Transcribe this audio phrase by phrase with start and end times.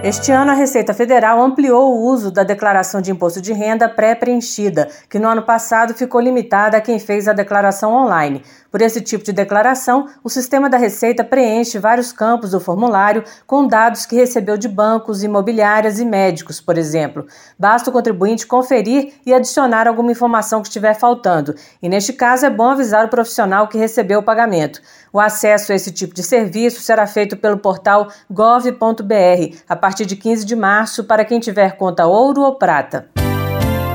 [0.00, 4.88] Este ano, a Receita Federal ampliou o uso da declaração de imposto de renda pré-preenchida,
[5.10, 8.44] que no ano passado ficou limitada a quem fez a declaração online.
[8.70, 13.66] Por esse tipo de declaração, o sistema da Receita preenche vários campos do formulário com
[13.66, 17.26] dados que recebeu de bancos, imobiliárias e médicos, por exemplo.
[17.58, 21.54] Basta o contribuinte conferir e adicionar alguma informação que estiver faltando.
[21.82, 24.80] E neste caso, é bom avisar o profissional que recebeu o pagamento.
[25.12, 30.16] O acesso a esse tipo de serviço será feito pelo portal gov.br a partir de
[30.16, 33.08] 15 de março para quem tiver conta ouro ou prata.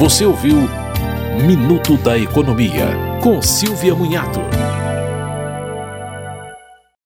[0.00, 0.68] Você ouviu
[1.46, 2.86] Minuto da Economia,
[3.22, 4.40] com Silvia Munhato.